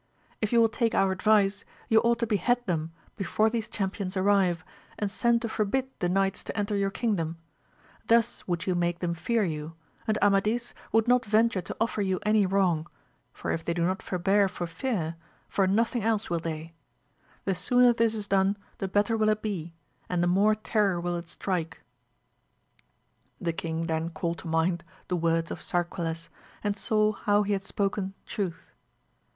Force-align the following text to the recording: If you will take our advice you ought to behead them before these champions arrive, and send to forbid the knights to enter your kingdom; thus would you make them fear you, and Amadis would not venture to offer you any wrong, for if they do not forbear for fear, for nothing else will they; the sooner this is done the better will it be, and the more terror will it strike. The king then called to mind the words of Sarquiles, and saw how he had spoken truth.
If 0.41 0.51
you 0.51 0.59
will 0.59 0.67
take 0.67 0.95
our 0.95 1.11
advice 1.11 1.63
you 1.87 1.99
ought 1.99 2.17
to 2.17 2.25
behead 2.25 2.65
them 2.65 2.91
before 3.17 3.51
these 3.51 3.69
champions 3.69 4.17
arrive, 4.17 4.65
and 4.97 5.11
send 5.11 5.43
to 5.43 5.47
forbid 5.47 5.91
the 5.99 6.09
knights 6.09 6.43
to 6.45 6.57
enter 6.57 6.75
your 6.75 6.89
kingdom; 6.89 7.37
thus 8.07 8.47
would 8.47 8.65
you 8.65 8.73
make 8.73 8.97
them 8.97 9.13
fear 9.13 9.43
you, 9.43 9.75
and 10.07 10.17
Amadis 10.19 10.73
would 10.91 11.07
not 11.07 11.23
venture 11.23 11.61
to 11.61 11.77
offer 11.79 12.01
you 12.01 12.19
any 12.25 12.47
wrong, 12.47 12.87
for 13.31 13.51
if 13.51 13.63
they 13.63 13.75
do 13.75 13.85
not 13.85 14.01
forbear 14.01 14.47
for 14.47 14.65
fear, 14.65 15.17
for 15.47 15.67
nothing 15.67 16.01
else 16.01 16.31
will 16.31 16.39
they; 16.39 16.73
the 17.45 17.53
sooner 17.53 17.93
this 17.93 18.15
is 18.15 18.27
done 18.27 18.57
the 18.79 18.87
better 18.87 19.15
will 19.15 19.29
it 19.29 19.43
be, 19.43 19.75
and 20.09 20.23
the 20.23 20.27
more 20.27 20.55
terror 20.55 20.99
will 20.99 21.15
it 21.15 21.29
strike. 21.29 21.83
The 23.39 23.53
king 23.53 23.85
then 23.85 24.09
called 24.09 24.39
to 24.39 24.47
mind 24.47 24.83
the 25.09 25.15
words 25.15 25.51
of 25.51 25.61
Sarquiles, 25.61 26.29
and 26.63 26.75
saw 26.75 27.11
how 27.11 27.43
he 27.43 27.53
had 27.53 27.61
spoken 27.61 28.15
truth. 28.25 28.71